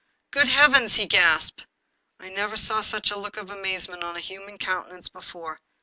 "Good 0.33 0.47
heavens!" 0.47 0.95
he 0.95 1.05
gasped. 1.05 1.67
I 2.19 2.29
never 2.29 2.57
saw 2.57 2.81
such 2.81 3.11
a 3.11 3.19
look 3.19 3.37
of 3.37 3.51
amazement 3.51 4.03
on 4.03 4.15
a 4.15 4.19
human 4.19 4.57
countenance 4.57 5.09
before. 5.09 5.59